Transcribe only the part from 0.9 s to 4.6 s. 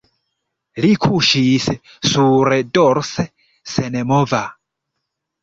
kuŝis surdorse senmova.